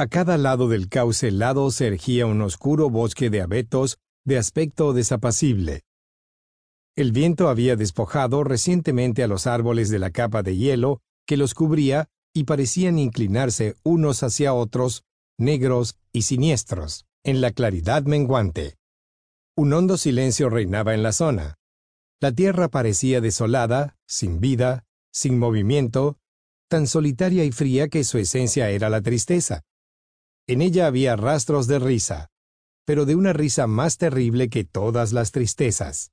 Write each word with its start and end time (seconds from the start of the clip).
A 0.00 0.06
cada 0.06 0.38
lado 0.38 0.68
del 0.68 0.88
cauce 0.88 1.26
helado 1.26 1.72
se 1.72 1.88
ergía 1.88 2.24
un 2.24 2.40
oscuro 2.40 2.88
bosque 2.88 3.30
de 3.30 3.42
abetos 3.42 3.98
de 4.24 4.38
aspecto 4.38 4.92
desapacible. 4.92 5.82
El 6.94 7.10
viento 7.10 7.48
había 7.48 7.74
despojado 7.74 8.44
recientemente 8.44 9.24
a 9.24 9.26
los 9.26 9.48
árboles 9.48 9.90
de 9.90 9.98
la 9.98 10.10
capa 10.10 10.44
de 10.44 10.56
hielo 10.56 11.00
que 11.26 11.36
los 11.36 11.52
cubría 11.52 12.06
y 12.32 12.44
parecían 12.44 12.96
inclinarse 13.00 13.74
unos 13.82 14.22
hacia 14.22 14.54
otros, 14.54 15.02
negros 15.36 15.96
y 16.12 16.22
siniestros, 16.22 17.06
en 17.24 17.40
la 17.40 17.50
claridad 17.50 18.04
menguante. 18.04 18.76
Un 19.56 19.72
hondo 19.72 19.96
silencio 19.96 20.48
reinaba 20.48 20.94
en 20.94 21.02
la 21.02 21.10
zona. 21.10 21.56
La 22.20 22.30
tierra 22.30 22.68
parecía 22.68 23.20
desolada, 23.20 23.96
sin 24.06 24.38
vida, 24.38 24.84
sin 25.12 25.40
movimiento, 25.40 26.18
tan 26.68 26.86
solitaria 26.86 27.44
y 27.44 27.50
fría 27.50 27.88
que 27.88 28.04
su 28.04 28.18
esencia 28.18 28.70
era 28.70 28.90
la 28.90 29.00
tristeza. 29.00 29.64
En 30.48 30.62
ella 30.62 30.86
había 30.86 31.14
rastros 31.14 31.66
de 31.66 31.78
risa, 31.78 32.30
pero 32.86 33.04
de 33.04 33.14
una 33.14 33.34
risa 33.34 33.66
más 33.66 33.98
terrible 33.98 34.48
que 34.48 34.64
todas 34.64 35.12
las 35.12 35.30
tristezas. 35.30 36.10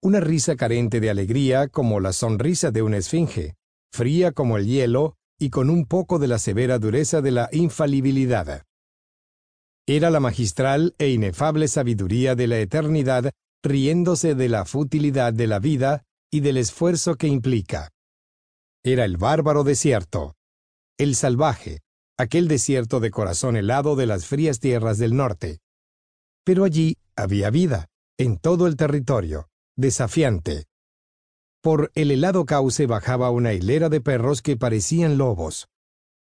Una 0.00 0.20
risa 0.20 0.54
carente 0.54 1.00
de 1.00 1.10
alegría 1.10 1.66
como 1.66 1.98
la 1.98 2.12
sonrisa 2.12 2.70
de 2.70 2.82
una 2.82 2.98
esfinge, 2.98 3.56
fría 3.92 4.30
como 4.30 4.56
el 4.56 4.66
hielo 4.66 5.16
y 5.36 5.50
con 5.50 5.68
un 5.68 5.86
poco 5.86 6.20
de 6.20 6.28
la 6.28 6.38
severa 6.38 6.78
dureza 6.78 7.22
de 7.22 7.32
la 7.32 7.48
infalibilidad. 7.50 8.62
Era 9.88 10.10
la 10.10 10.20
magistral 10.20 10.94
e 10.98 11.08
inefable 11.08 11.66
sabiduría 11.66 12.36
de 12.36 12.46
la 12.46 12.60
eternidad 12.60 13.32
riéndose 13.64 14.36
de 14.36 14.48
la 14.48 14.64
futilidad 14.64 15.32
de 15.32 15.48
la 15.48 15.58
vida 15.58 16.04
y 16.30 16.38
del 16.38 16.56
esfuerzo 16.56 17.16
que 17.16 17.26
implica. 17.26 17.90
Era 18.84 19.04
el 19.04 19.16
bárbaro 19.16 19.64
desierto, 19.64 20.36
el 20.98 21.16
salvaje, 21.16 21.80
aquel 22.22 22.48
desierto 22.48 23.00
de 23.00 23.10
corazón 23.10 23.56
helado 23.56 23.96
de 23.96 24.06
las 24.06 24.26
frías 24.26 24.60
tierras 24.60 24.98
del 24.98 25.16
norte. 25.16 25.58
Pero 26.44 26.64
allí 26.64 26.96
había 27.16 27.50
vida, 27.50 27.88
en 28.18 28.38
todo 28.38 28.66
el 28.66 28.76
territorio, 28.76 29.48
desafiante. 29.76 30.64
Por 31.62 31.92
el 31.94 32.10
helado 32.10 32.44
cauce 32.44 32.86
bajaba 32.86 33.30
una 33.30 33.52
hilera 33.52 33.88
de 33.88 34.00
perros 34.00 34.42
que 34.42 34.56
parecían 34.56 35.18
lobos. 35.18 35.68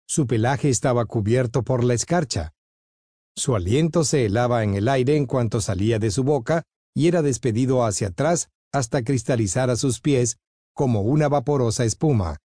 Su 0.07 0.27
pelaje 0.27 0.69
estaba 0.69 1.05
cubierto 1.05 1.63
por 1.63 1.83
la 1.83 1.93
escarcha. 1.93 2.51
Su 3.35 3.55
aliento 3.55 4.03
se 4.03 4.25
helaba 4.25 4.63
en 4.63 4.75
el 4.75 4.89
aire 4.89 5.15
en 5.15 5.25
cuanto 5.25 5.61
salía 5.61 5.99
de 5.99 6.11
su 6.11 6.23
boca 6.23 6.63
y 6.93 7.07
era 7.07 7.21
despedido 7.21 7.85
hacia 7.85 8.07
atrás 8.07 8.49
hasta 8.73 9.03
cristalizar 9.03 9.69
a 9.69 9.77
sus 9.77 10.01
pies 10.01 10.37
como 10.73 11.01
una 11.01 11.29
vaporosa 11.29 11.85
espuma. 11.85 12.37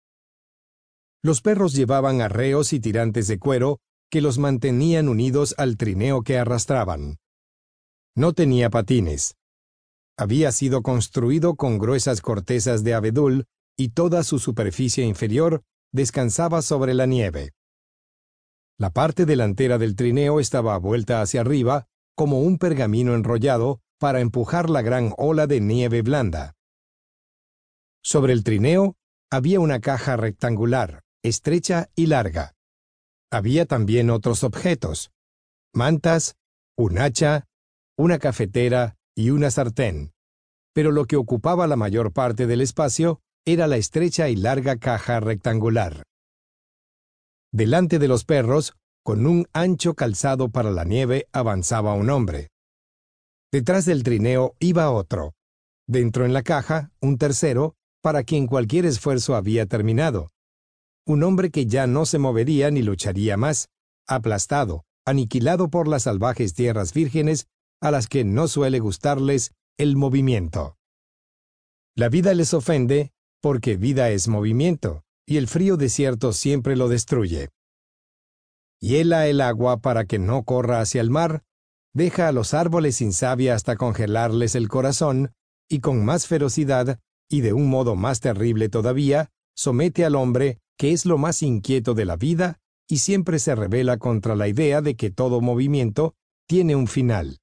Los 1.25 1.41
perros 1.41 1.72
llevaban 1.72 2.20
arreos 2.20 2.75
y 2.75 2.80
tirantes 2.80 3.28
de 3.28 3.39
cuero 3.39 3.80
que 4.11 4.20
los 4.20 4.36
mantenían 4.36 5.08
unidos 5.08 5.55
al 5.56 5.78
trineo 5.78 6.20
que 6.20 6.36
arrastraban. 6.36 7.16
No 8.14 8.34
tenía 8.34 8.69
patines. 8.69 9.34
Había 10.19 10.53
sido 10.53 10.83
construido 10.83 11.55
con 11.55 11.78
gruesas 11.78 12.20
cortezas 12.20 12.84
de 12.84 12.92
abedul 12.92 13.47
y 13.75 13.89
toda 13.89 14.22
su 14.22 14.39
superficie 14.39 15.06
inferior 15.06 15.62
descansaba 15.94 16.61
sobre 16.61 16.92
la 16.92 17.06
nieve. 17.06 17.53
La 18.78 18.91
parte 18.91 19.25
delantera 19.25 19.78
del 19.78 19.97
trineo 19.97 20.41
estaba 20.41 20.77
vuelta 20.77 21.22
hacia 21.22 21.41
arriba 21.41 21.86
como 22.14 22.41
un 22.41 22.59
pergamino 22.59 23.14
enrollado 23.14 23.81
para 23.98 24.20
empujar 24.20 24.69
la 24.69 24.83
gran 24.83 25.14
ola 25.16 25.47
de 25.47 25.62
nieve 25.62 26.03
blanda. 26.03 26.53
Sobre 28.03 28.34
el 28.34 28.44
trineo 28.44 28.98
había 29.31 29.59
una 29.59 29.81
caja 29.81 30.19
rectangular, 30.19 31.03
estrecha 31.25 31.89
y 31.97 32.06
larga. 32.06 32.55
Había 33.33 33.64
también 33.64 34.11
otros 34.11 34.44
objetos, 34.44 35.11
mantas, 35.75 36.36
un 36.77 36.98
hacha, 36.98 37.47
una 37.97 38.19
cafetera 38.19 38.97
y 39.16 39.31
una 39.31 39.50
sartén. 39.50 40.12
Pero 40.75 40.92
lo 40.92 41.06
que 41.06 41.16
ocupaba 41.16 41.66
la 41.66 41.77
mayor 41.77 42.12
parte 42.12 42.47
del 42.47 42.60
espacio 42.60 43.21
era 43.47 43.66
la 43.66 43.78
estrecha 43.78 44.28
y 44.28 44.37
larga 44.37 44.76
caja 44.76 45.19
rectangular. 45.21 46.03
Delante 47.53 47.99
de 47.99 48.09
los 48.09 48.25
perros, 48.25 48.75
con 49.03 49.26
un 49.26 49.47
ancho 49.54 49.94
calzado 49.94 50.50
para 50.50 50.70
la 50.70 50.84
nieve, 50.84 51.26
avanzaba 51.32 51.94
un 51.94 52.10
hombre. 52.10 52.49
Detrás 53.50 53.87
del 53.87 54.03
trineo 54.03 54.56
iba 54.59 54.91
otro. 54.91 55.32
Dentro 55.87 56.26
en 56.26 56.34
la 56.34 56.43
caja, 56.43 56.91
un 57.00 57.16
tercero, 57.16 57.76
para 58.03 58.25
quien 58.25 58.47
cualquier 58.47 58.84
esfuerzo 58.84 59.37
había 59.37 59.66
terminado. 59.66 60.34
Un 61.06 61.22
hombre 61.22 61.50
que 61.50 61.66
ya 61.66 61.87
no 61.87 62.06
se 62.06 62.19
movería 62.19 62.70
ni 62.70 62.82
lucharía 62.82 63.37
más, 63.37 63.69
aplastado, 64.06 64.84
aniquilado 65.04 65.69
por 65.69 65.87
las 65.87 66.04
salvajes 66.04 66.54
tierras 66.54 66.94
vírgenes 66.94 67.47
a 67.81 67.91
las 67.91 68.06
que 68.06 68.25
no 68.25 68.48
suele 68.48 68.81
gustarles 68.81 69.53
el 69.76 69.97
movimiento. 69.97 70.78
La 71.94 72.09
vida 72.09 72.32
les 72.34 72.54
ofende 72.54 73.12
porque 73.44 73.76
vida 73.76 74.09
es 74.09 74.26
movimiento, 74.26 75.03
y 75.26 75.37
el 75.37 75.48
frío 75.48 75.76
desierto 75.76 76.32
siempre 76.32 76.76
lo 76.76 76.88
destruye. 76.88 77.50
Hiela 78.81 79.26
el 79.26 79.43
agua 79.43 79.82
para 79.82 80.06
que 80.06 80.19
no 80.19 80.44
corra 80.44 80.81
hacia 80.81 81.03
el 81.03 81.10
mar, 81.10 81.43
deja 81.93 82.28
a 82.28 82.32
los 82.32 82.54
árboles 82.54 82.97
sin 82.97 83.12
savia 83.12 83.54
hasta 83.54 83.76
congelarles 83.76 84.54
el 84.54 84.69
corazón, 84.69 85.34
y 85.69 85.81
con 85.81 86.06
más 86.06 86.26
ferocidad, 86.26 86.98
y 87.28 87.43
de 87.43 87.53
un 87.53 87.69
modo 87.69 87.97
más 87.97 88.20
terrible 88.20 88.70
todavía, 88.70 89.31
somete 89.54 90.06
al 90.06 90.14
hombre, 90.14 90.59
que 90.77 90.93
es 90.93 91.07
lo 91.07 91.19
más 91.19 91.43
inquieto 91.43 91.95
de 91.95 92.05
la 92.05 92.17
vida, 92.17 92.61
y 92.89 92.99
siempre 92.99 93.39
se 93.39 93.55
revela 93.55 93.99
contra 93.99 94.35
la 94.35 94.49
idea 94.49 94.81
de 94.81 94.97
que 94.97 95.11
todo 95.11 95.41
movimiento 95.41 96.15
tiene 96.47 96.77
un 96.77 96.87
final. 96.87 97.41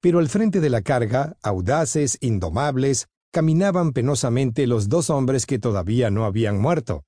Pero 0.00 0.18
al 0.18 0.28
frente 0.28 0.60
de 0.60 0.70
la 0.70 0.82
carga, 0.82 1.36
audaces, 1.42 2.16
indomables, 2.20 3.08
caminaban 3.32 3.92
penosamente 3.92 4.66
los 4.66 4.88
dos 4.88 5.10
hombres 5.10 5.46
que 5.46 5.58
todavía 5.58 6.10
no 6.10 6.24
habían 6.24 6.58
muerto. 6.58 7.04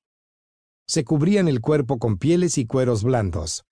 Se 0.86 1.04
cubrían 1.04 1.48
el 1.48 1.60
cuerpo 1.60 1.98
con 1.98 2.18
pieles 2.18 2.58
y 2.58 2.66
cueros 2.66 3.02
blandos. 3.02 3.64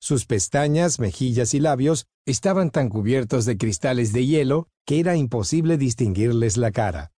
Sus 0.00 0.26
pestañas, 0.26 0.98
mejillas 0.98 1.54
y 1.54 1.60
labios 1.60 2.06
estaban 2.26 2.70
tan 2.70 2.88
cubiertos 2.88 3.44
de 3.44 3.56
cristales 3.56 4.12
de 4.12 4.26
hielo 4.26 4.68
que 4.84 5.00
era 5.00 5.16
imposible 5.16 5.78
distinguirles 5.78 6.56
la 6.56 6.72
cara. 6.72 7.12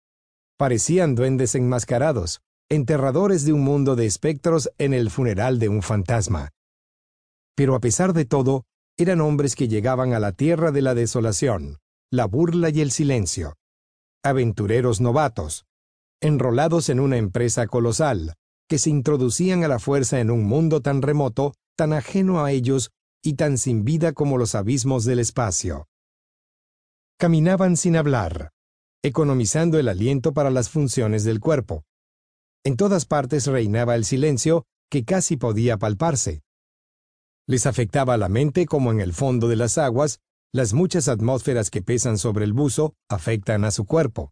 Parecían 0.58 1.16
duendes 1.16 1.56
enmascarados, 1.56 2.42
enterradores 2.74 3.46
de 3.46 3.54
un 3.54 3.62
mundo 3.62 3.96
de 3.96 4.06
espectros 4.06 4.72
en 4.78 4.94
el 4.94 5.10
funeral 5.10 5.60
de 5.60 5.70
un 5.70 5.82
fantasma. 5.82 6.50
Pero 7.56 7.76
a 7.76 7.80
pesar 7.80 8.14
de 8.14 8.26
todo, 8.26 8.64
eran 8.98 9.22
hombres 9.22 9.56
que 9.56 9.68
llegaban 9.68 10.14
a 10.14 10.20
la 10.20 10.32
tierra 10.32 10.72
de 10.72 10.82
la 10.82 10.94
desolación, 10.94 11.78
la 12.12 12.26
burla 12.26 12.70
y 12.70 12.82
el 12.82 12.92
silencio. 12.92 13.56
Aventureros 14.24 15.02
novatos, 15.02 15.66
enrolados 16.22 16.90
en 16.90 17.00
una 17.00 17.18
empresa 17.18 17.68
colosal, 17.68 18.36
que 18.70 18.78
se 18.78 18.90
introducían 18.90 19.64
a 19.64 19.68
la 19.68 19.80
fuerza 19.80 20.20
en 20.20 20.32
un 20.32 20.44
mundo 20.44 20.82
tan 20.82 21.02
remoto 21.02 21.54
tan 21.76 21.94
ajeno 21.94 22.44
a 22.44 22.52
ellos 22.52 22.92
y 23.24 23.34
tan 23.34 23.58
sin 23.58 23.84
vida 23.84 24.14
como 24.14 24.38
los 24.38 24.56
abismos 24.56 25.06
del 25.06 25.20
espacio. 25.20 25.88
Caminaban 27.18 27.78
sin 27.78 27.96
hablar, 27.96 28.52
economizando 29.02 29.80
el 29.80 29.88
aliento 29.88 30.34
para 30.34 30.50
las 30.50 30.70
funciones 30.70 31.24
del 31.24 31.40
cuerpo. 31.40 31.84
En 32.64 32.78
todas 32.78 33.06
partes 33.06 33.48
reinaba 33.48 33.96
el 33.96 34.06
silencio 34.06 34.66
que 34.90 35.04
casi 35.04 35.38
podía 35.38 35.78
palparse. 35.78 36.42
Les 37.48 37.66
afectaba 37.66 38.18
la 38.18 38.30
mente 38.30 38.66
como 38.66 38.92
en 38.92 39.02
el 39.02 39.14
fondo 39.14 39.48
de 39.48 39.56
las 39.56 39.78
aguas, 39.78 40.20
las 40.54 40.74
muchas 40.74 41.08
atmósferas 41.08 41.70
que 41.70 41.82
pesan 41.82 42.18
sobre 42.18 42.46
el 42.46 42.54
buzo 42.54 42.94
afectan 43.10 43.66
a 43.66 43.72
su 43.72 43.86
cuerpo. 43.86 44.32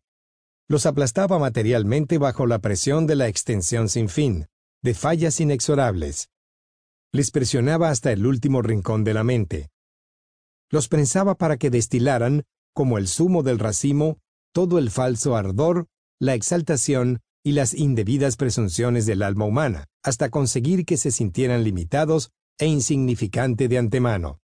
Los 0.70 0.86
aplastaba 0.86 1.40
materialmente 1.40 2.18
bajo 2.18 2.46
la 2.46 2.60
presión 2.60 3.08
de 3.08 3.16
la 3.16 3.28
extensión 3.28 3.90
sin 3.90 4.08
fin, 4.08 4.48
de 4.82 4.94
fallas 4.94 5.40
inexorables, 5.42 6.30
les 7.14 7.32
presionaba 7.32 7.90
hasta 7.90 8.12
el 8.14 8.26
último 8.26 8.62
rincón 8.62 9.04
de 9.04 9.14
la 9.14 9.24
mente. 9.24 9.70
Los 10.70 10.88
prensaba 10.88 11.36
para 11.36 11.58
que 11.58 11.70
destilaran, 11.70 12.44
como 12.74 12.98
el 12.98 13.08
zumo 13.08 13.44
del 13.44 13.60
racimo, 13.60 14.20
todo 14.54 14.80
el 14.80 14.90
falso 14.90 15.36
ardor, 15.36 15.88
la 16.20 16.36
exaltación 16.36 17.20
y 17.44 17.54
las 17.54 17.74
indebidas 17.74 18.36
presunciones 18.36 19.06
del 19.06 19.24
alma 19.24 19.46
humana, 19.46 19.88
hasta 20.04 20.30
conseguir 20.30 20.86
que 20.86 20.98
se 20.98 21.12
sintieran 21.12 21.64
limitados 21.64 22.32
e 22.60 22.68
insignificante 22.68 23.68
de 23.68 23.78
antemano. 23.78 24.40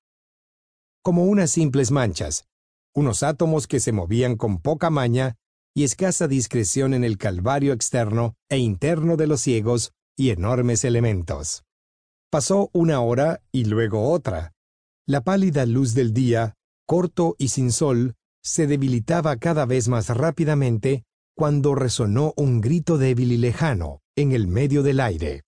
Como 1.03 1.25
unas 1.25 1.51
simples 1.51 1.91
manchas, 1.91 2.45
unos 2.94 3.21
átomos 3.23 3.67
que 3.67 3.79
se 3.79 3.91
movían 3.91 4.35
con 4.35 4.59
poca 4.59 4.89
maña 4.89 5.35
y 5.75 5.83
escasa 5.83 6.27
discreción 6.27 6.95
en 6.95 7.03
el 7.03 7.17
calvario 7.17 7.73
externo 7.73 8.35
e 8.49 8.57
interno 8.57 9.15
de 9.15 9.27
los 9.27 9.41
ciegos 9.41 9.94
y 10.15 10.31
enormes 10.31 10.83
elementos. 10.83 11.63
Pasó 12.31 12.71
una 12.73 12.99
hora 13.01 13.41
y 13.51 13.65
luego 13.65 14.09
otra. 14.09 14.53
La 15.05 15.21
pálida 15.21 15.65
luz 15.65 15.94
del 15.94 16.13
día, 16.13 16.55
corto 16.88 17.35
y 17.38 17.49
sin 17.49 17.71
sol, 17.71 18.15
se 18.41 18.65
debilitaba 18.65 19.38
cada 19.38 19.65
vez 19.65 19.88
más 19.88 20.09
rápidamente 20.09 21.03
cuando 21.38 21.75
resonó 21.75 22.34
un 22.36 22.62
grito 22.62 22.98
débil 22.98 23.31
y 23.31 23.38
lejano 23.38 24.01
en 24.16 24.31
el 24.31 24.48
medio 24.48 24.81
del 24.81 25.00
aire. 25.00 25.44